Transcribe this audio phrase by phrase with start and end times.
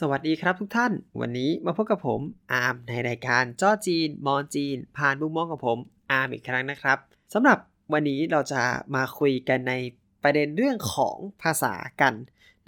[0.00, 2.20] สวัสดีครับทุกท่าน วันนี้มาพบกับผม
[2.52, 5.78] อาร์มในรายการจ้อจีน มอนจีน ผ่านมุมมองของผม
[6.10, 6.98] อาร์มอีกครั้งนะครับ
[7.34, 7.58] สำหรับ
[7.92, 8.62] วันนี้เราจะ
[8.94, 9.74] มาคุยกันใน
[10.22, 12.14] ประเด็นเรื่องของภาษากัน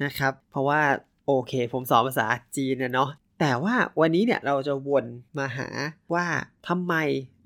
[0.04, 0.82] นะครับ เพราะว่า
[1.26, 2.26] โอเค ผมสอนภาษา
[2.56, 5.06] จีนนะเนาะแต่ว่าวันนี้เนี่ยเราจะวน
[5.38, 5.68] มาหา
[6.14, 6.26] ว่า
[6.68, 6.94] ทำไม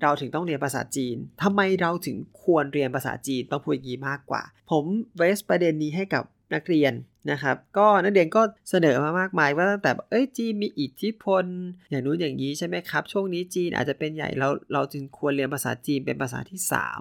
[0.01, 4.83] เราถึงต้องเรียนภาษาจีนทำไมเราถึงควรเรียนภาษาจีนต้องพูดอย่างนี้มากกว่า ผม
[5.17, 6.23] เวสประเด็นนี้ให้กับ
[6.53, 6.93] นักเรียน
[7.31, 11.45] นะครับ ก็นักเรียนก็เสนอมามากมายว่าตั้งแต่เอ้ยจีนมีอิทธิพล
[11.89, 16.59] อย่างนู้นอย่างนี้ใช่ไหมครับ ช่วงนี้จีนอาจจะเป็นใหญ่เราเราจึงควรเรียนภาษาจีนเป็นภาษาที่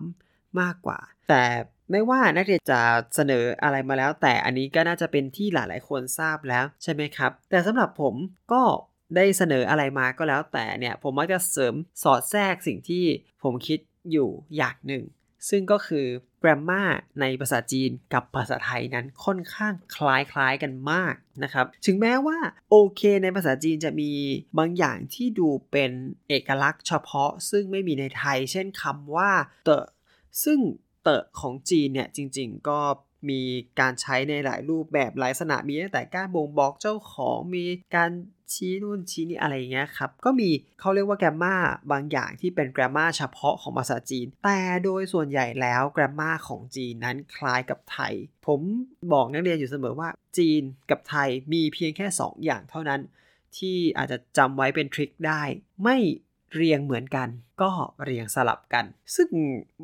[0.09, 1.45] 3 มากกว่า แต่
[1.91, 2.81] ไม่ว่านักเรียนจะ
[3.15, 8.15] เสนออะไรมาแล้ว แต่อันนี้ก็น่าจะเป็นที่หลายๆ คนทราบแล้วใช่ไหมครับ แต่สำหรับผม
[8.53, 8.63] ก็
[9.17, 13.05] ได้เสนออะไรมาก็แล้วแต่เนี่ยผมมักจะเสริมสอดแทรกสิ่งที่
[13.43, 13.79] ผมคิด
[14.13, 15.05] อยู่อย่างหนึ่ง
[15.49, 16.07] ซึ่งก็คือ
[16.41, 16.83] แกรมมา
[17.21, 22.39] ในภาษาจีนกับภาษาไทยนั้นค่อนข้างคล้ายๆกันมากนะครับ ถึงแม้ว่า
[22.71, 24.11] โอเคในภาษาจีนจะมี
[24.59, 25.93] บางอย่างที่ดูเป็น
[26.29, 29.31] เอกลักษณ์เฉพาะซึ่งไม่มีในไทย เช่นคำว่า
[29.65, 29.87] เตอะ
[30.45, 30.59] ซึ่ง
[31.03, 32.81] เตอะของจีนเนี่ยจริงๆก็
[33.29, 33.41] มี
[33.81, 37.65] การใช้ในหลายรูปแบบหลายลักษณะมีตั้งแต่การบ่งบอกเจ้าของมี
[37.97, 38.11] การ
[38.53, 41.55] ชี้นู่นชี้นี่อะไรเงี้ยครับ ก็มีเขาเรียกว่าแกรมมา
[41.93, 48.15] บางอย่างที่เป็นแกรมมาเฉพาะของภาษาจีน แต่โดยส่วนใหญ่แล้วแกรมมาของจีนนั้นคล้ายกับไทย
[48.47, 48.61] ผม
[49.13, 53.01] บอกนักเรียนอยู่เสมอว่าจีนกับไทยมีเพียงแค่ 2 อย่างเท่านั้น
[53.57, 55.43] ที่อาจจะจำไว้เป็นทริคได้
[55.83, 55.97] ไม่
[56.55, 57.29] เรียงเหมือนกัน
[57.63, 57.71] ก็
[58.05, 58.85] เรียงสลับกัน
[59.17, 59.29] ซึ่ง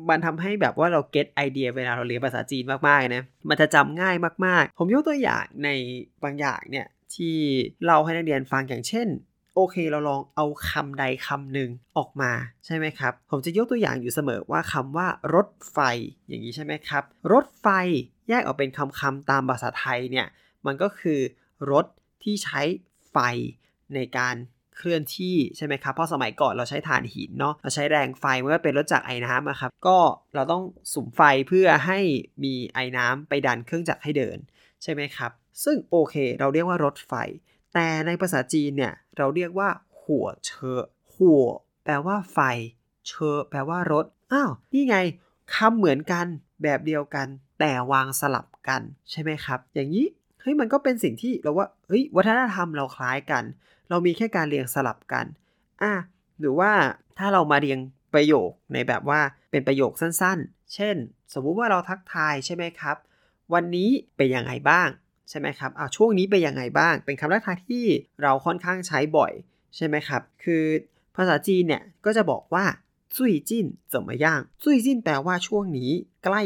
[0.09, 4.15] มันทำให้แบบว่าเราเก็ตไอเดียเวลาเราเรียนภาษาจีนมากๆนะมันจะจำง่าย
[4.45, 5.69] มากๆ ผมยกตัวอย่างใน
[6.23, 7.35] บางอย่างเนี่ยที่
[7.87, 9.07] เราให้นักเรียนฟังอย่างเช่น
[9.55, 12.31] โอเคเราลองเอาคำใดคำหนึ่งออกมา
[12.65, 15.79] ใช่ไหมครับ ผมจะยกตัวอย่างอยู่เสมอว่าคำว่ารถไฟ
[16.27, 17.03] อย่างนี้ใช่ไหมครับ
[17.33, 17.67] รถไฟ
[18.29, 20.27] แยกออกเป็นคำคำตามภาษาไทยเนี่ย
[20.65, 21.19] มันก็คือ
[21.71, 21.85] รถ
[22.23, 22.61] ที่ใช้
[23.11, 23.17] ไฟ
[23.95, 24.35] ในการ
[24.77, 29.97] เคลื่อนที่ใช่ไหมครับ เพราะสมัยก่อนเราใช้ถ่านหินเนาะเราใช้แรงไฟเมื่อเป็นรถจักรไอ้น้ำอะครับ ก็
[30.35, 31.99] เราต้องสุมไฟเพื่อให้
[32.43, 34.37] มีไอ้น้ำไปดันเครื่องจักรให้เดิน
[34.83, 35.31] ใช่ไหมครับ
[35.63, 37.13] ซึ่งโอเค เราเรียกว่ารถไฟ
[37.73, 39.69] แต่ในภาษาจีนเนี่ยเราเรียกว่า
[40.01, 40.81] หัวเชอ
[41.15, 41.45] หัว
[41.83, 42.39] แปลว่าไฟ
[43.07, 44.97] เชอแปลว่ารถอ้าวนี่ไง
[45.55, 46.25] คำเหมือนกัน
[46.63, 47.27] แบบเดียวกัน
[47.59, 50.05] แต่วางสลับกันใช่ไหมครับ อย่างนี้
[50.49, 53.43] ฮ้ยมันก็เป็นสิ่งที่เราว่าเฮ้ยวัฒนธรรมเราคล้ายกัน
[53.89, 55.25] เรามีแค่การเรียงสลับกัน
[55.81, 55.93] อะ
[56.39, 56.71] หรือว่า
[57.17, 57.79] ถ้าเรามาเรียง
[58.13, 59.19] ประโยคในแบบว่า
[59.51, 60.95] เป็นประโยคสั้นๆ เช่น
[61.33, 62.97] สมมุติว่าเราทักทายใช่ไหมครับ
[63.53, 64.87] วันนี้เป็นยังไงบ้าง
[65.29, 67.85] ใช่ไหมครับอ่าช่วงนี้เป็นยังไงบ้าง เป็นคำทักทายที่
[68.21, 69.31] เราค่อนข้างใช้บ่อย
[69.75, 70.63] ใช่ไหมครับ คือ
[71.15, 72.65] ภาษาจีนเนี่ยก็จะบอกว่า
[73.15, 75.91] ซุยจิ้นเจ๋มาย่างซุยจิ้นแปลว่าช่วงนี้
[76.23, 76.41] ใกล้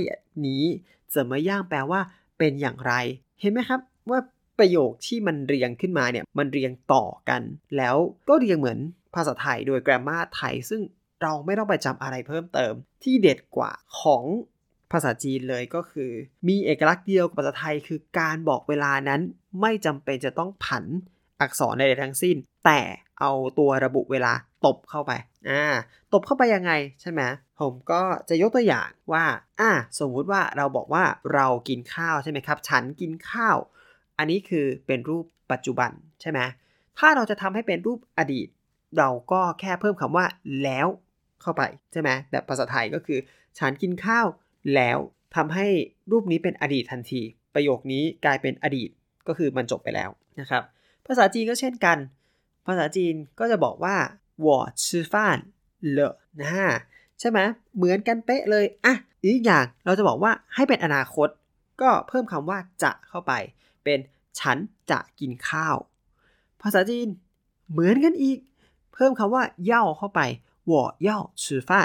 [0.45, 0.63] นี้
[1.11, 1.99] เจ๋มาย่างแปลว่า
[2.37, 2.93] เป็นอย่างไร
[3.41, 3.79] เห็นไหมครับ
[4.11, 4.19] ว่า
[4.59, 7.41] ประโยคที่มันเรียงขึ้นมาเนี่ยมันเรียงต่อกัน
[7.77, 7.95] แล้ว
[8.29, 8.79] ก็เรียงเหมือน
[9.15, 10.81] ภาษาไทยโดยแกรมมาไทย ซึ่ง
[11.21, 12.73] เราไม่ต้องไปจำอะไรเพิ่มเติม
[13.03, 13.71] ที่เด็ดกว่า
[14.01, 14.23] ของ
[14.91, 16.11] ภาษาจีนเลยก็คือ
[16.47, 19.21] มีเอกลักษณ์เดียวกับภาษาไทย คือการบอกเวลานั้น
[19.61, 20.85] ไม่จำเป็นจะต้องผัน
[21.41, 22.35] อักษรใดๆทั้งสิ้น
[22.65, 22.79] แต่
[23.19, 24.33] เอาตัวระบุเวลา
[24.65, 25.11] ตบเข้าไป
[25.49, 25.63] อ่า
[26.13, 26.71] ตบเข้าไปยังไง
[27.01, 27.21] ใช่ไหม
[27.59, 29.25] ผมก็จะยกตัวอย่างว่า
[29.61, 33.57] อ่าสมมุติว่าเราบอกว่าเรากินข้าวใช่ไหมครับ ฉันกินข้าว
[34.20, 36.40] อันนี้คือเป็นรูปปัจจุบันใช่ไหม
[36.98, 38.48] ถ้าเราจะทำให้เป็นรูปอดีต
[38.98, 40.26] เราก็แค่เพิ่มคำว่า
[40.62, 40.88] แล้ว
[41.42, 43.18] เข้าไปใช่ไหมแบบภาษาไทยก็คือ
[43.58, 44.26] ฉันกินข้าว
[44.74, 44.98] แล้ว
[45.36, 45.66] ทำให้
[46.10, 47.22] รูปนี้เป็นอดีตทันที
[47.54, 48.90] ประโยคนี้กลายเป็นอดีต
[49.28, 50.10] ก็คือมันจบไปแล้ว
[50.40, 50.62] นะครับ
[51.06, 51.98] ภาษาจีนก็เช่นกัน
[52.66, 53.96] ภาษาจีนก็จะบอกว่า
[54.44, 54.46] 我
[54.82, 55.14] 吃饭
[55.96, 55.98] 了
[56.40, 56.70] นะ
[57.20, 57.38] ใช่ไหม
[57.76, 58.94] เหมือนกันเป๊ะเลยอ่ะ
[59.24, 61.28] อีกอย่างเราจะบอกว่าให้เป็นอนาคต
[61.80, 63.32] ก็เพิ่มคำว่าจะเข้าไป
[63.83, 63.99] เป็น
[64.39, 64.57] ฉัน
[64.91, 65.75] จะกินข้าว
[66.61, 67.07] ภาษาจีน
[67.71, 68.39] เหมือนกันอีก
[68.93, 70.21] เพิ่มคำว่าเย่าเข้าไป
[70.71, 71.81] วอเย่าชื่อฟ้า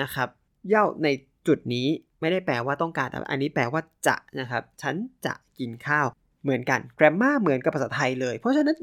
[0.00, 0.28] นะครับ
[0.68, 1.08] เย่าใน
[1.46, 1.86] จุดนี้
[2.20, 4.94] ไม่ได้แปลว่าต้องการแต่อันนี้แปลว่าจะนะครับ ฉัน
[5.26, 6.06] จะกินข้าว
[6.42, 8.76] เหมือนกันแกรมมาเหมือนกับภาษาไทยเลย เพราะฉะนั้น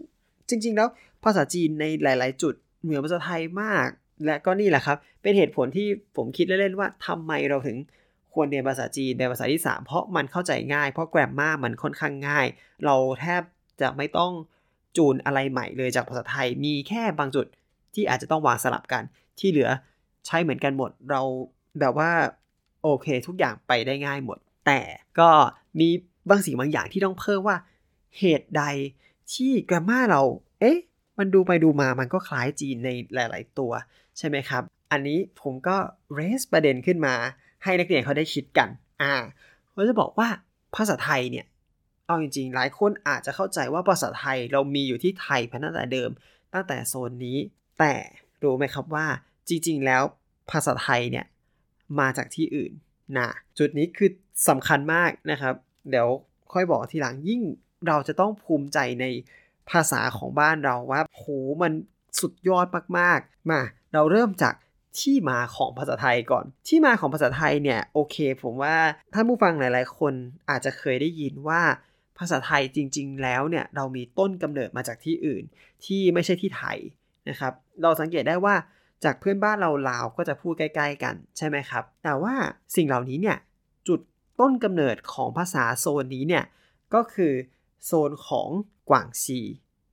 [0.50, 0.88] จริง ๆ แล้ว
[1.24, 3.88] ภาษาจีนในหลาย ๆ จุดเหมือนภาษาไทยมาก
[4.26, 7.78] และก็นี่แหละครับ เป็นเหตุผลที่ผมคิดเล่น ๆ ว่าทำไมเราถึง
[8.38, 12.46] ควรเรียนภาษาจีนเป็นภาษาที่ 3 เพราะมันเข้าใจง่าย เพราะแกรมมามันค่อนข้างง่าย
[12.86, 13.42] เราแทบ
[13.82, 14.32] จะไม่ต้อง
[14.98, 17.46] จูนอะไรใหม่เลยจากภาษาไทย มีแค่บางจุด
[17.94, 19.04] ที่อาจจะต้องวางสลับกัน
[19.40, 19.70] ที่เหลือ
[20.26, 21.22] ใช้เหมือนกันหมด เรา
[21.80, 22.12] แบบว่า
[22.84, 24.80] โอเค ทุกอย่างไปได้ง่ายหมด แต่
[25.20, 25.30] ก็
[25.80, 25.88] มี
[26.30, 27.58] บางสิ่งบางอย่างที่ต้องเพิ่มว่า
[28.20, 28.64] เหตุใด
[29.34, 30.22] ที่แกรมมาเรา
[30.60, 30.78] เอ๊ะ
[31.18, 33.72] มันดูไปดูมามันก็คล้ายจีนในหลาย ๆ ตัว
[34.18, 35.78] ใช่ไหมครับ อันนี้ผมก็
[36.14, 37.16] เรสประเด็นขึ้นมา
[37.64, 38.70] ให้นักเรียนเขาได้คิดกัน
[39.02, 39.14] อ่า
[39.74, 40.28] เราจะบอกว่า
[40.76, 41.46] ภาษาไทยเนี่ย
[42.06, 46.10] เอาจริงๆ หลายคนอาจจะเข้าใจว่าภาษาไทยเรามีอยู่ที่ไทยพันตั้งแต่เดิม
[46.54, 47.38] ตั้งแต่โซนนี้
[47.80, 47.94] แต่
[48.44, 49.06] รู้ไหมครับว่า
[49.50, 50.04] จริง ๆ แล้ว
[50.52, 51.26] ภาษาไทยเนี่ย
[52.00, 52.72] มาจากที่อื่น
[53.18, 54.10] นะจุดนี้คือ
[54.50, 55.56] สำคัญมากนะครับ
[55.90, 56.08] เดี๋ยว
[56.54, 57.42] ค่อยบอกทีหลังยิ่ง
[57.88, 59.06] เราจะต้องภูมิใจใน
[59.70, 61.24] ภาษาของบ้านเราว่าโห
[61.62, 61.72] มัน
[62.20, 62.66] สุดยอด
[63.00, 63.62] มากๆ มา
[63.94, 64.54] เราเริ่มจาก
[65.00, 68.76] ที่มาของภาษาไทยก่อน ที่มาของภาษาไทยเนี่ยโอเค ผมว่า
[69.14, 70.14] ท่านผู้ฟังหลาย ๆ คน
[70.50, 71.62] อาจจะเคยได้ยินว่า
[72.18, 75.44] ภาษาไทยจริง ๆ แล้วเนี่ยเรามีต้นกำเนิดมาจากที่อื่น
[75.86, 76.78] ที่ไม่ใช่ที่ไทย
[77.30, 78.56] นะครับ เราสังเกตได้ว่า
[79.04, 82.34] จากเพื่อนบ้านเราลาวก็จะพูดใกล้ ๆ กันใช่ไหมครับ แต่ว่า
[82.76, 83.38] สิ่งเหล่านี้เนี่ย
[83.88, 84.00] จุด
[84.40, 86.44] ต้นกำเนิดของภาษาโซนนี้เนี่ย
[86.94, 87.34] ก็คือ
[87.86, 88.50] โซนของ
[88.90, 89.40] กวางซี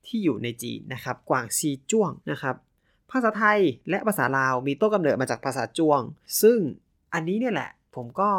[0.06, 2.56] ที่อยู่ในจีนนะครับ กวางซีจ้วงนะครับ
[3.14, 6.00] ภาษาไทยและภาษาลาวมีต้นกำเนิดมาจากภาษาจ้วง
[6.42, 6.58] ซึ่ง
[7.14, 8.30] อันนี้เนี่ยแหละ ผมก็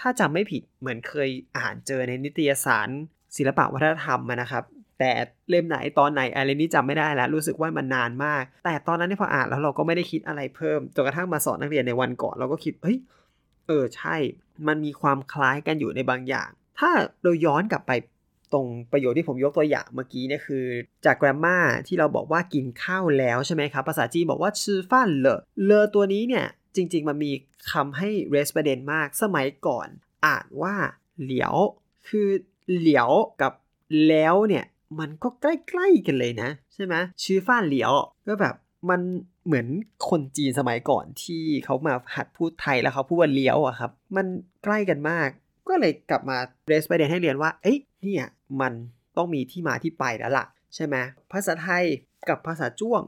[0.00, 2.88] ถ้าจำไม่ผิดเหมือนเคยอ่านเจอในนิตยสาร
[3.36, 4.64] ศิลปะวัฒนธรรมนะครับ
[4.98, 5.10] แต่
[5.50, 12.98] เล่มไหนตอนไหนอะไรนี้จำไม่ได้แล้ว รู้สึกว่ามันนานมาก แต่ตอนนั้นที่พออ่านแล้วเราก็ไม่ได้คิดอะไรเพิ่มจนกระทั่งมาสอนนักเรียนในวันก่อนเราก็คิดเฮ้ย
[13.66, 14.16] เออใช่
[14.68, 16.48] มันมีความคล้ายกันอยู่ในบางอย่าง
[16.78, 16.90] ถ้า
[17.22, 17.92] เราย้อนกลับไป
[18.52, 20.64] ตรงประโยชน์ที่ผมยกตัวอย่างเมื่อกี้เนี่ยคือ
[21.06, 26.46] จากแกรมมาที่เราบอกว่ากินข้าวแล้วใช่ไหมครับ ภาษาจีนบอกว่าชื่อฟ้านเลอเลอตัวนี้เนี่ย
[26.76, 27.32] จริง ๆ มันมี
[27.72, 29.88] คำให้เรสประเด็นมากสมัยก่อน
[30.26, 30.74] อ่านว่า
[31.22, 31.54] เหลียว
[32.08, 32.28] คือ
[32.76, 33.10] เหลียว
[33.40, 33.52] กับ
[34.08, 34.64] แล้วเนี่ย
[34.98, 36.94] มันก็ใกล้ๆกันเลยนะ ใช่ไหม
[37.24, 37.92] ชื่อฟ้านเหลียว
[38.28, 38.54] ก็แบบ
[38.90, 39.00] มัน
[39.46, 39.66] เหมือน
[40.08, 44.26] คนจีนสมัยก่อนที่เขามาหัดพูดไทยแล้วเขาพูดว่าเลี้ยวอะครับ มัน
[44.64, 45.28] ใกล้กันมาก
[45.68, 48.26] ก็เลยกลับมาเรสประเด็นให้เรียนว่า เอ้ยเนี่ย
[48.60, 48.72] มัน
[49.16, 50.96] ต้องมีที่มาที่ไปแล้วล่ะ ใช่ไหม
[51.32, 51.84] ภาษาไทย
[52.28, 53.02] กับภาษาจ้วง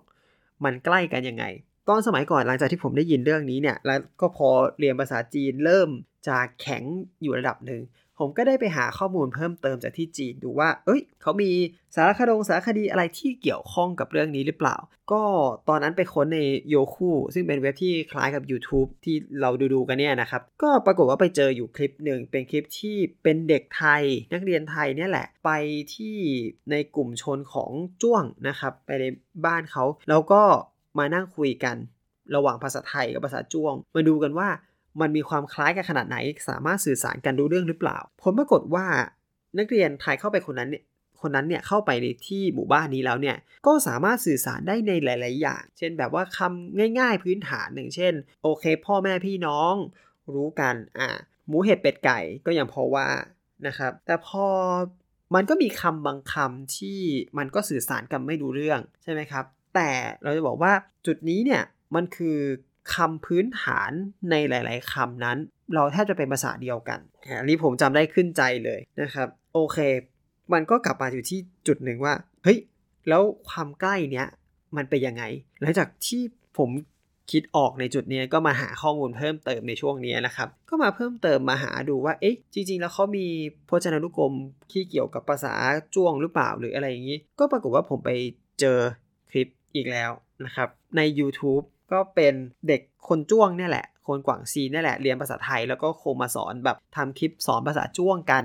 [0.65, 1.45] มันใกล้กันยังไง
[1.89, 4.49] ตอนสมัยก่อนหลังจากที่ผมได้ยินเรื่องนี้เนี่ย แล้วก็พอ
[4.79, 5.89] เรียนภาษาจีนเริ่ม
[6.29, 6.83] จะแข็ง
[7.23, 7.81] อยู่ระดับหนึ่ง
[8.19, 11.51] ผมก็ได้ไปหาข้อมูลเพิ่มเติมจากที่จีนดูว่า เอ้ย เขามี
[11.95, 14.77] สารคดงสารคดีอะไรที่เกี่ยวข้องกับเรื่องนี้หรือเปล่า
[15.13, 15.23] ก็
[15.69, 24.03] ตอนนั้นไปค้นในโยคูซึ่งเป็นเว็บที่คล้ายกับ YouTube ที่เราดูดูกันเนี่ยนะครับ ก็ปรากฏว่าไปเจออยู่คลิปหนึ่งเป็นคลิปที่เป็นเด็กไทย
[24.33, 25.51] นักเรียนไทยเนี่ยแหละ ไป
[25.95, 26.17] ที่
[26.71, 27.71] ในกลุ่มชนของ
[28.03, 29.05] จ้วงนะครับ ไปใน
[29.47, 30.43] บ้านเขาแล้วก็
[30.99, 31.77] มานั่งคุยกัน
[32.35, 34.49] ระหว่างภาษาไทยกับภาษาจ้วง มาดูกันว่า
[35.01, 38.87] มันมีความคล้ายกันขนาดไหน สามารถสื่อสารกันรู้เรื่องหรือเปล่า ผลปรากฏว่า
[39.59, 40.85] นักเรียนไทยเข้าไปคนนั้นเนี่ย
[41.21, 49.75] คนนั้นเนี่ยเข้าไปในที่หมู่บ้านนี้แล้วเนี่ยก็สามารถสื่อสารได้ในหลาย ๆ อย่าง เช่นแบบว่าคำง่าย ๆ พื้นฐานหนึ่งเช่น โอเค พ่อแม่พี่น้อง
[50.35, 51.09] รู้กันอ่า
[51.49, 53.07] หมูเห็ดเป็ดไก่ก็ยังพอว่า
[53.67, 54.47] นะครับ แต่พอ
[55.35, 56.99] มันก็มีคำบางคำที่
[57.39, 59.45] มันก็สื่อสารกันไม่รู้เรื่องใช่ไหมครับ
[59.75, 59.91] แต่
[60.23, 60.73] เราจะบอกว่า
[61.07, 61.63] จุดนี้เนี่ย
[61.95, 62.39] มันคือ
[62.95, 63.91] คำพื้นฐาน
[64.31, 65.39] ในหลาย ๆคำนั้น
[65.75, 66.99] เราแทบจะเป็นภาษาเดียวกัน
[67.39, 69.79] อันนี้ผมจำได้ขึ้นใจเลยนะครับ โอเค
[70.53, 72.59] มันก็กลับมาอยู่ที่จุดหนึ่งว่า เฮ้ย
[73.09, 74.27] แล้วความใกล้เนี้ย
[74.77, 75.23] มันเป็นยังไง
[75.61, 76.23] หลังจากที่
[76.59, 76.71] ผม
[77.31, 83.27] คิดออกในจุดนี้ก็มาหาข้อมูลเพิ่มเติมในช่วงนี้นะครับ ก็มาเพิ่มเติมมาหาดูว่า เอ๊ะ จริง ๆ แล้วเขามี
[83.69, 84.35] พจนานุกรม
[84.73, 85.55] ที่เกี่ยวกับภาษา
[85.95, 88.11] จ้วงหรือเปล่าหรืออะไรอย่างนี้ ก็ปรากฏว่าผมไป
[88.61, 88.79] เจอ
[89.31, 90.11] คลิปอีกแล้ว
[90.45, 92.35] นะครับ ใน YouTube ก็เป็น
[92.69, 98.45] เด็กคนจ้วงเนี่ยแหละ คนกวางซีเนี่ยแหละ เรียนภาษาไทยแล้วก็โคมาสอนแบบทำคลิปสอนภาษาจ้วงกัน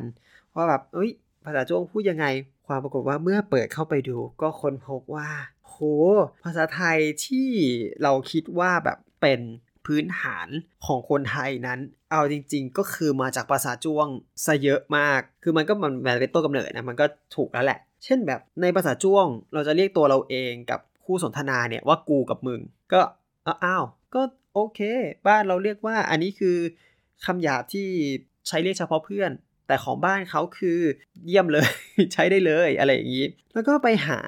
[0.55, 1.11] ว่าแบบเอ้ย
[1.45, 2.25] ภาษาจ้วงพูดยังไง
[2.67, 5.29] ความปรากฏว่าเมื่อเปิดเข้าไปดู ก็ค้นพบว่า
[5.67, 5.75] โห
[6.43, 7.49] ภาษาไทยที่
[8.03, 9.39] เราคิดว่าแบบเป็น
[9.85, 10.47] พื้นฐาน
[10.85, 11.79] ของคนไทยนั้น
[12.11, 14.07] เอาจริง ๆ ก็คือมาจากภาษาจ้วง
[14.45, 17.05] ซะเยอะมาก คือมันก็มันเป็นต้นกำเนิดนะมันก็
[17.35, 22.59] ถูกแล้วแหละ เช่นแบบในภาษาจ้วง เราจะเรียกตัวเราเองกับคู่สนทนาเนี่ยว่ากูกับมึง
[22.93, 23.01] ก็
[23.65, 24.21] อ้าวก็
[24.53, 24.79] โอเค
[25.27, 26.57] บ้านเราเรียกว่าอันนี้คือ
[27.25, 27.87] คำหยาบที่
[28.47, 29.31] ใช้เรียกเฉพาะเพื่อน
[29.67, 30.79] แต่ของบ้านเขาคือ
[31.25, 31.67] เยี่ยมเลย
[32.13, 34.19] ใช้ได้เลยอะไรอย่างนี้ แล้วก็ไปหา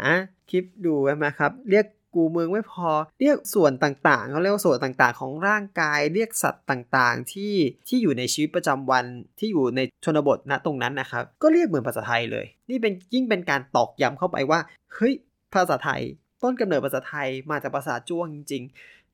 [0.50, 2.90] คลิปดูนะครับ เรียกกูเมืองไม่พอ
[3.20, 7.54] เรียกส่วนต่างๆเขาเรียกว่าส่วนต่างๆ ของร่างกาย เรียกสัตว์ต่างๆ ที่
[7.88, 9.06] ที่อยู่ในชีวิตประจำวัน
[9.40, 14.60] ที่อยู่ในชนบทณตรงนั้นนะครับ ก็เรียกเหมือนภาษาไทยเลย นี่เป็นยิ่งเป็นการตอกย้ำเข้าไปว่า
[14.94, 15.14] เฮ้ย
[15.54, 16.02] ภาษาไทย
[16.42, 18.64] ต้นกำเนิดภาษาไทยมาจากภาษาจ้วงจริง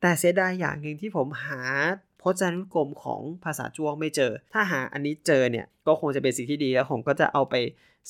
[0.01, 1.61] แต่เสียดายอย่างหนึ่งที่ผมหา
[2.21, 7.55] พจนานุกรมของภาษาจ้วงไม่เจอ ถ้าหาอันนี้เจอเนี่ยก็คงจะเป็นสิ่งที่ดีแล้วผมก็จะเอาไป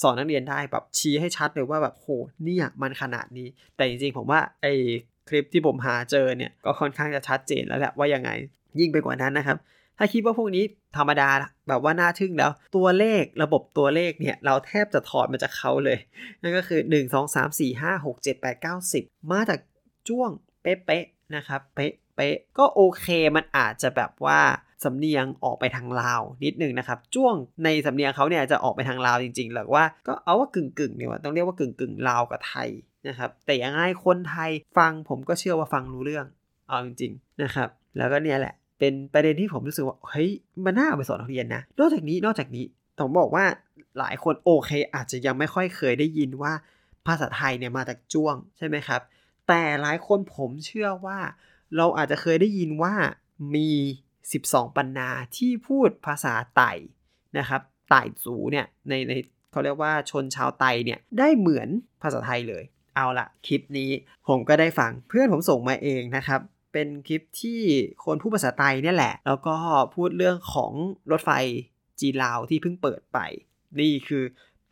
[0.01, 2.07] สอนนักเรียนได้แบบชี้ให้ชัดเลยว่าแบบโห
[2.43, 4.67] เนี่ยมันขนาดนี้ แต่จริงๆผมว่าไอ
[5.29, 8.29] คลิปที่ผมหาเจอเนี่ยก็ค่อนข้างจะชัดเจนแล้วแหละว่ายังไง
[8.79, 9.57] ยิ่งไปกว่านั้นนะครับ
[9.97, 10.63] ถ้าคิดว่าพวกนี้
[10.97, 11.29] ธรรมดา
[11.67, 15.97] แบบว่าน่าทึ่งแล้ว ตัวเลขระบบตัวเลขเนี่ยเราแทบจะถอดมาจากเขาเลย
[16.41, 19.59] นั่นก็คือ 1 2 3 4 5 6 7 8 9 10 มาจาก
[20.07, 20.31] จ้วง
[20.61, 21.05] เป๊ะ
[21.35, 24.39] นะครับเป๊ะเป๊ะก็โอเคมันอาจจะแบบว่า
[24.83, 32.69] สำเนียงออกไปทางลาวนิดนึงนะครับจ้วงในสำเนียงเขาเนี่ยจะออกไปทางลาวจริงๆหรือว่าก็เอาว่ากึ่งกึ่งเนี่ยต้องเรียกว่ากึ่งกึ่งลาวกับไทย
[33.07, 36.25] นะครับแต่ยังไงคนไทยฟังผมก็เชื่อว่าฟังรู้เรื่อง
[36.67, 40.29] เอาจริงๆนะครับแล้วก็เนี่ยแหละ เป็นประเด็นที่ผมรู้สึกว่าเฮ้ย
[40.65, 42.65] มันน่าเอาไปสอนนักเรียนนะนอกจากนี้นอกจากนี้
[42.99, 43.45] ต้องบอกว่า
[43.99, 46.53] หลายคนโอเค อาจจะยังไม่ค่อยเคยได้ยินว่า
[47.07, 49.01] ภาษาไทยเนี่ยมาจากจ้วงใช่ไหมครับ
[49.49, 51.19] แต่หลายคนผมเชื่อว่า
[51.75, 52.93] เราอาจจะเคยได้ยินว่า
[53.55, 53.69] มี
[54.21, 56.71] 12 ปันนาที่พูดภาษาไต่
[57.37, 59.13] นะครับไต่สูเนี่ยในใน
[59.51, 61.69] เขาเรียกว่าชนชาวไตเนี่ยได้เหมือน
[62.01, 62.63] ภาษาไทยเลย
[62.95, 63.91] เอาละคลิปนี้
[64.27, 66.41] ผมก็ได้ฟังเพื่อนผมส่งมาเองนะครับ
[66.73, 67.61] เป็นคลิปที่
[68.05, 69.55] คนพูดภาษาไทยเนี่ยแหละ แล้วก็
[69.95, 70.71] พูดเรื่องของ
[71.11, 71.31] รถไฟ
[71.99, 73.19] จีนลาวที่เพิ่งเปิดไป
[73.79, 74.23] นี่คือ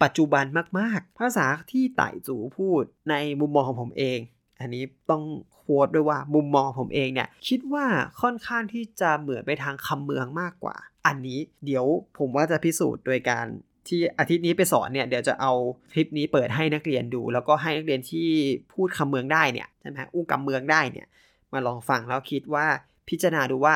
[0.04, 0.46] ปัจจุบัน
[0.80, 4.20] มาก ๆ ภาษาที่ไต่จูพูดในมุมมองของผมเอง
[4.60, 5.24] อันนี้ต้อง
[5.56, 7.86] โค้ดด้วยว่ามุมมองผมเองเนี่ยคิดว่า
[8.22, 11.86] ค่อนข้างที่จะเหมือนไปทางคำเมืองมากกว่า อันนี้เดี๋ยว
[12.18, 13.46] ผมว่าจะพิสูจน์โดยการ
[13.88, 15.54] ที่อาทิตย์นี้ไปสอนเนี่ยเดี๋ยวจะเอา
[15.92, 18.28] คลิปนี้เปิดให้นักเรียนดู แล้วก็ให้นักเรียนที่
[18.74, 21.08] พูดคำเมืองได้เนี่ยใช่ไหมอู้กำเมืองได้เนี่ย
[21.54, 22.66] มาลองฟังแล้วคิดว่า
[23.10, 23.74] พิจารณาดูว่า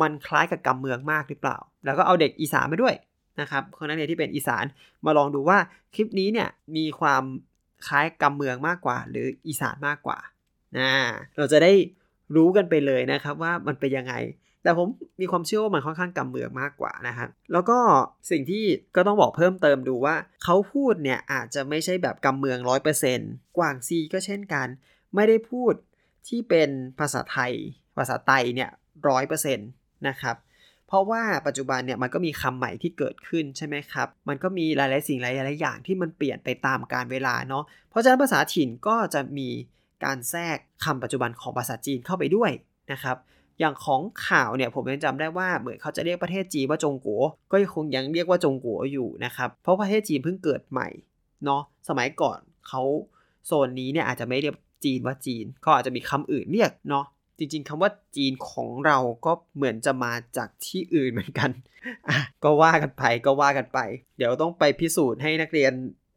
[0.00, 2.94] มันคล้ายกับกำเมืองมากหรือเปล่า แล้วก็เอาเด็กอีสานมาด้วย
[3.40, 4.64] นะครับคนนักเรียนที่เป็นอีสาน
[5.04, 5.58] มาลองดูว่า
[5.94, 7.22] คลิปนี้เนี่ยมีความ
[7.88, 10.18] คล้ายกำเมืองมากกว่า หรืออีสานมากกว่า
[10.78, 10.90] นะ
[11.36, 11.72] เราจะได้
[12.36, 14.14] รู้กันไปเลยนะครับว่ามันเป็นยังไง
[14.62, 14.88] แต่ผม
[15.20, 17.78] มีความเชื่อว่ามันค่อนข้างกำเมืองมากกว่านะครับแล้วก็
[18.30, 18.64] สิ่งที่
[18.96, 24.66] ก็ต้องบอกเพิ่มเติมดูว่าเขาพูดเนี่ยอาจจะไม่ใช่แบบกำเมืองร้อยเปอร์เซ็นต์กวางซีก็เช่นกัน
[25.14, 25.74] ไม่ได้พูด
[26.28, 27.52] ที่เป็นภาษาไทย
[27.96, 28.70] ภาษาไตเนี่ย
[29.08, 29.68] ร้อยเปอร์เซ็นต์
[30.08, 30.36] นะครับ
[30.88, 39.48] เพราะว่าปัจจุบันเนี่ยมันก็มีคำใหม่ที่เกิดขึ้นใช่ไหมครับ มันก็มีหลาย ๆ สิ่งหลาย ๆ อย่างที่มันเปลี่ยนไปตามกาลเวลาเนาะ เพราะฉะนั้นภาษาถิ่นก็จะมี
[40.04, 42.50] การแทรกคำปัจจุบันของภาษาจีนเข้าไปด้วย
[42.92, 43.16] นะครับ
[43.60, 50.88] อย่างของข่าวเนี่ยผมยังจำได้ว่าเหมือนเขาจะเรียกประเทศจีนว่าจงกัวก็คงยังเรียกว่าจงกัวอยู่นะครับ เพราะประเทศจีนเพิ่งเกิดใหม่
[51.44, 52.38] เนาะสมัยก่อน
[52.68, 52.82] เขา
[53.46, 57.04] โซนนี้เนี่ยอาจจะไม่เรียกจีนว่าจีนเขาอาจจะมีคำอื่นเรียกเนาะ
[57.38, 61.50] จริงๆคำว่าจีนของเราก็เหมือนจะมาจากที่อื่นเหมือนกัน
[62.08, 63.78] อะก็ว่ากันไปก็ว่ากันไป
[64.16, 65.72] เดี๋ยวต้องไปพิสูจน์ให้นักเรียน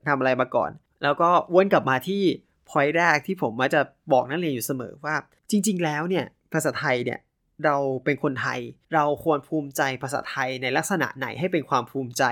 [0.08, 0.72] ทำอะไรมาก่อน
[1.04, 2.22] แล้วก็วนกลับมาที่
[2.70, 3.82] พอยต์แรกที่ผมมาจะ
[4.14, 5.16] บอกนักเรียนอยู่เสมอว่า
[5.52, 7.20] จริง ๆ แล้วเนี่ยภาษาไทยเนี่ย
[7.66, 8.60] เราเป็นคนไทย
[8.94, 12.24] เราควรภูมิใจภาษาไทยในลักษณะไหนให้เป็นความภูมิใจ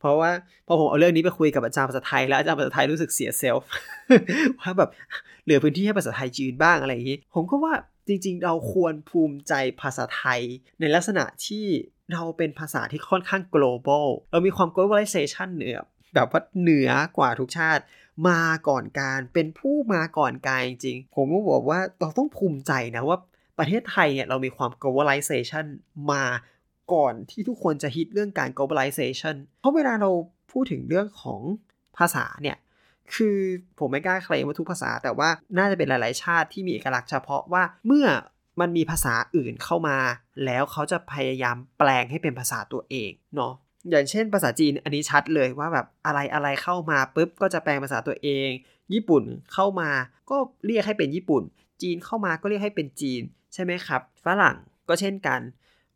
[0.00, 0.30] เพราะว่า
[0.66, 3.68] พอผมเอาเรื่องนี้ไปคุยกับอาจารย์ภาษาไทยแล้วอาจารย์ภาษาไทยรู้สึกเสียเซลฟ์
[4.60, 4.90] ว่าแบบ
[5.44, 7.74] เหลือพื้นที่ให้ภาษาไทยจีนบ้างอะไรอย่างนี้ ผมก็ว่า
[8.06, 10.40] จริงๆ เราควรภูมิใจภาษาไทย
[10.80, 11.66] ในลักษณะที่
[12.12, 15.78] เราเป็นภาษาที่ค่อนข้าง global เรามีความ globalization เหนือ
[16.14, 17.82] แบบว่าเหนือกว่าทุกชาติ
[18.28, 23.18] มาก่อนการเป็นผู้มาก่อนการจริงๆผมก็บอกว่าเราต้องภูมิใจนะว่า
[23.58, 25.66] ประเทศไทยเนี่ยเรามีความ globalization
[26.12, 26.24] มา
[26.92, 30.10] ก่อนที่ทุกคนจะฮิตเรื่องการ globalization เพราะเวลาเรา
[30.52, 31.40] พูดถึงเรื่องของ
[31.98, 32.56] ภาษาเนี่ย
[33.14, 33.38] คือ
[33.78, 38.06] ผมไม่กล้าเคลมว่าทุกภาษา แต่ว่าน่าจะเป็นหลาย ๆ ชาติที่มีเอกลักษณ์เฉพาะว่าเมื่อ
[38.60, 39.98] มันมีภาษาอื่นเข้ามา
[40.44, 43.52] แล้วเขาจะพยายามแปลงให้เป็นภาษาตัวเองเนาะ
[43.90, 48.48] อย่างเช่นภาษาจีนอันนี้ชัดเลยว่าแบบอะไรอะไรเข้ามาปุ๊บก็จะแปลงภาษาตัวเอง
[48.92, 49.90] ญี่ปุ่นเข้ามา
[50.30, 50.36] ก็
[50.66, 51.42] เรียกให้เป็นญี่ปุ่น
[51.82, 53.22] จีนเข้ามาก็เรียกให้เป็นจีน
[53.54, 54.56] ใช่ไหมครับ ฝรั่ง
[54.88, 55.40] ก็เช่นกัน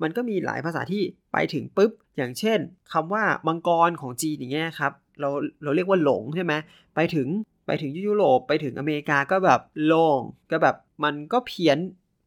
[0.03, 1.03] มันก็มีหลายภาษาที่
[1.33, 2.59] ไปถึงปุ๊บ อย่างเช่น
[2.93, 5.31] คำว่ามังกรของจีนอย่างเงี้ยครับ เรา
[5.63, 6.53] เราเรียกว่าหลงใช่ไหม
[6.95, 7.29] ไปถึง
[7.67, 11.79] ไปถึงยุโรปไปถึงอเมริกาก็แบบโล่งก็แบบมันก็เพี้ยน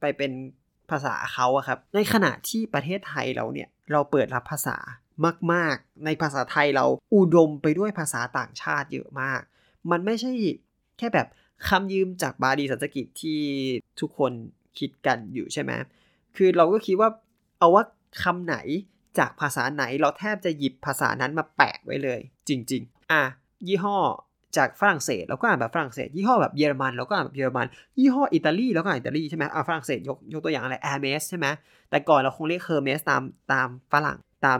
[0.01, 0.31] ไปเป็น
[0.91, 4.77] ภาษาเขาอะครับ ในขณะที่ประเทศไทยเราเนี่ยเราเปิดรับภาษา
[5.53, 6.85] มาก ๆ ในภาษาไทยเรา
[7.15, 9.41] อุดมไปด้วยภาษาต่างชาติเยอะมาก
[9.91, 10.31] มันไม่ใช่
[10.97, 11.27] แค่แบบ
[11.67, 13.39] คำยืมจากบาลีสันสกิตที่
[13.99, 14.31] ทุกคน
[14.79, 15.71] คิดกันอยู่ใช่ไหม
[16.35, 17.09] คือเราก็คิดว่า
[17.59, 17.83] เอาว่า
[18.23, 18.55] คำไหน
[19.19, 23.23] จากภาษาไหนเราแทบจะหยิบภาษานั้นมาแปะไว้เลย จริง ๆ อะ
[23.67, 23.97] ยี่ห้อ
[24.57, 27.67] จากฝรั่งเศสเราก็อ่านแบบฝรั่งเศส ยี่ห้อแบบเยอรมันเราก็อ่านแบบเยอรมัน
[27.99, 31.47] ยี่ห้ออิตาลีเราก็อ่านอิตาลีใช่ไหมอ่าฝรั่งเศสยกยกตัวอย่างอะไรแอร์เมสใช่ไหม
[31.89, 33.21] แต่ก่อนเราคงเรียกเฮอร์เมสตาม
[33.53, 34.59] ตามฝรั่งตาม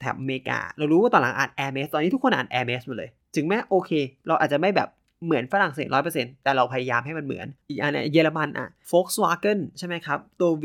[0.00, 3.90] แถบอเมริกา เรารู้ว่าตอนหลังอ่านแอร์เมสตอนนี้ทุกคนอ่านแอร์เมสหมดเลย ถึงแม้โอเค
[4.26, 4.88] เราอาจจะไม่แบบ
[5.24, 10.64] เหมือนฝรั่งเศสร้อยเปอร์เซ็นต์แต่เราพยายามให้มันเหมือน อีกอันเนี่ยเยอรมันอะ Volkswagen ใช่ไหมครับ ตัว V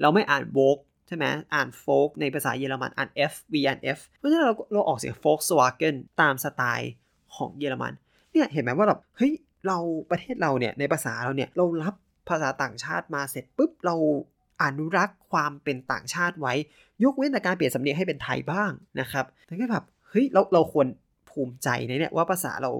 [0.00, 1.24] เราไม่อ่าน v o g ใช่ไหม
[1.54, 6.92] อ่านโฟกในภาษาเยอรมันอ่าน F V อ่าน F เพราะฉะนั้นเราเราออกเสียง Volkswagen ตามสไตล์
[7.36, 7.92] ของเยอรมัน
[8.32, 9.32] เนี่ยเห็นไหมว่าแบบเฮ้ย
[9.66, 9.78] เรา
[10.10, 11.94] ประเทศเราเนี่ยในภาษาเราเนี่ยเรารับ
[12.28, 13.96] ภาษาต่างชาติมาเสร็จปุ๊บเรา
[14.62, 16.54] อนุรักษ์ความเป็นต่างชาติไว้
[17.04, 20.86] ยกเว้นแต่การเปลี่ยนสำเนียงให้เป็นไทยบ้างนะครับแต่ก็แบบเฮ้ยเราเราควร
[21.30, 22.72] ภูมิใจในเนี่ยว่าภาษาเรา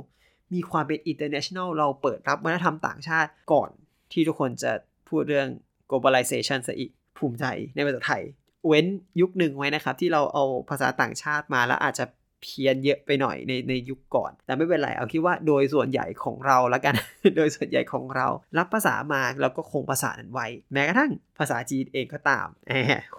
[0.55, 3.71] มีความเป็น international เราเปิดรับวัฒนธรรมต่างชาติก่อน
[4.13, 4.73] ที่ทุกคนจะ
[5.09, 5.49] พูดเรื่อง
[5.91, 7.45] globalization ซะอีก ภูมิใจ
[7.75, 8.23] ในภาษาไทย
[8.67, 8.87] เว้น
[9.21, 12.05] ยุคหนึ่งไว้นะครับ ที่เราเอาภาษาต่างชาติมาแล้วอาจจะ
[12.43, 16.95] เพี้ยนเยอะไปหน่อยในในยุคก่อน แต่ไม่เป็นไรเอาคิดว่าโดยส่วนใหญ่ของเราล้วกัน
[17.37, 18.27] โดยส่วนใหญ่ของเรา
[18.59, 22.73] รับภาษามาแล้วก็คงภาษานั้นไว้ แม้กระทั่งภาษาจีนเองก็ตามแห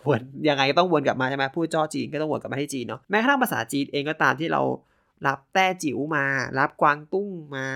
[0.05, 4.61] มวนยังไงก็ต้องวนกลับมาใช่ไหมพูดจ้อจีนก็ต้องวนกลับมาที่จีนเนาะแม้กระทั่งภาษาจีนเองก็ตามที่เรา
[5.27, 6.25] รับแต้จิ๋วมา
[6.59, 7.67] รับกวางตุ้งมา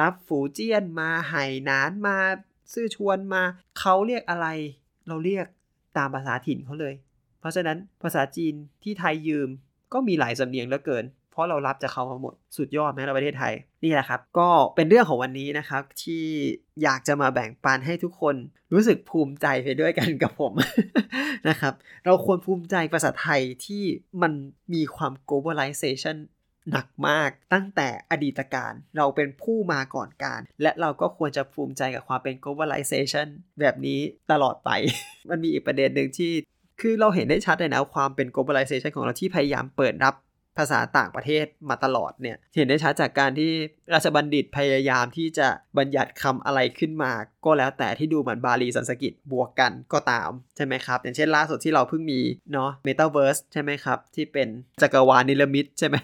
[0.00, 2.16] รับฝูเจี้ยนมา ไหหนานมา
[2.72, 3.42] ซื่อชวนมา
[3.78, 4.46] เขาเรียกอะไร
[5.08, 5.46] เราเรียก
[5.98, 6.94] ตามภาษาถิ่นเขาเลย
[7.40, 9.48] เพราะฉะนั้นภาษาจีนที่ไทยยืม
[9.92, 13.52] ก็มีหลายสำเนียงเหลือเกิน เพราะเรารับจากเขามาหมดสุดยอดแม้ในประเทศไทย
[13.84, 16.24] นี่แหละครับ ก็เป็นเรื่องของวันนี้นะครับ ที่
[16.82, 18.34] อยากจะมาแบ่งปันให้ทุกคน
[18.72, 20.52] รู้สึกภูมิใจไปด้วยกันกับผม
[21.48, 23.82] นะครับ เราควรภูมิใจภาษาไทยที่
[24.22, 24.32] มัน
[24.74, 26.16] มีความ globalization
[26.70, 33.26] หนักมากตั้งแต่อดีตการเราเป็นผู้มาก่อนการ และเราก็ควรจะภูมิใจกับความเป็น globalization
[33.60, 34.00] แบบนี้
[34.30, 34.70] ตลอดไป
[35.30, 36.32] มันมีอีกประเด็นหนึ่งที่
[36.80, 40.14] คือเราเห็นได้ชัดเลยนะความเป็น globalization ของเราที่พยายามเปิดรับ
[40.58, 43.50] ภาษาต่างประเทศมาตลอดเนี่ยเห็นได้ชัดจากการที่
[43.92, 47.12] ราชบัณฑิตพยายามที่จะบัญญัติคำอะไรขึ้นมา
[47.44, 52.20] ก็แล้วแต่ที่ดูเหมือนบาลีสันสกิตบวกกันก็ตาม ใช่ไหมครับ อย่างเช่นล่าสุดที่เราเพิ่งมี
[52.52, 54.48] เนาะ Metaverse ใช่ไหมครับ ที่เป็น
[54.82, 55.96] จักรวาลนิลมิตใช่ไหม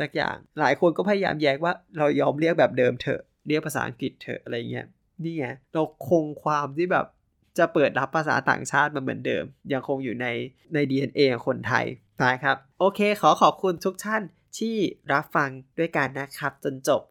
[0.00, 4.86] สักอย่างหลายคนก็พยายามแยกว่าเรายอมเรียกแบบเดิมเถอะเรียกภาษาอังกฤษเถอะอะไรเงี้ย
[5.22, 7.06] นี่ไงเราคงความที่แบบ
[7.58, 10.26] จะเปิดรับภาษาต่างชาติมาเหมือนเดิม ยังคงอยู่ใน
[10.74, 11.86] ใน DNA ของคนไทย
[12.22, 14.22] นะครับโอเค ขอขอบคุณทุกท่าน
[14.58, 14.76] ที่
[15.12, 17.02] รับฟังด้วยกันนะครับ จนจบ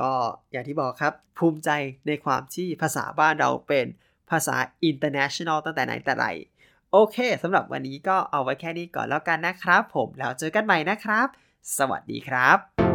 [0.00, 0.12] ก็
[0.52, 1.70] อย่างที่บอกครับ ภูมิใจ
[2.06, 3.86] ในความที่ภาษาบ้านเราเป็น
[4.30, 4.56] ภาษา
[4.88, 6.26] international ตั้งแต่ไหนแต่ไร
[6.92, 11.28] โอเคสำหรับวันนี้ก็เอาไว้แค่นี้ก่อนแล้วกันนะครับ ผมแล้วเจอกันใหม่นะครับ
[11.78, 12.91] สวัสดีครับ